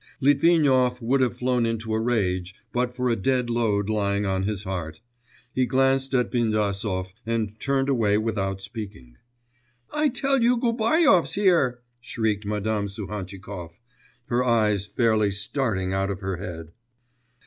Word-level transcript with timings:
Litvinov 0.19 0.99
would 0.99 1.21
have 1.21 1.37
flown 1.37 1.63
into 1.63 1.93
a 1.93 1.99
rage, 1.99 2.55
but 2.73 2.95
for 2.95 3.11
a 3.11 3.15
dead 3.15 3.51
load 3.51 3.87
lying 3.87 4.25
on 4.25 4.41
his 4.41 4.63
heart. 4.63 4.99
He 5.53 5.67
glanced 5.67 6.15
at 6.15 6.31
Bindasov 6.31 7.13
and 7.23 7.59
turned 7.59 7.87
away 7.87 8.17
without 8.17 8.61
speaking. 8.61 9.17
'I 9.93 10.09
tell 10.09 10.41
you 10.41 10.57
Gubaryov's 10.57 11.35
here,' 11.35 11.83
shrieked 11.99 12.45
Madame 12.47 12.87
Suhantchikov, 12.87 13.73
her 14.25 14.43
eyes 14.43 14.87
fairly 14.87 15.29
starting 15.29 15.93
out 15.93 16.09
of 16.09 16.21
her 16.21 16.37
head. 16.37 16.71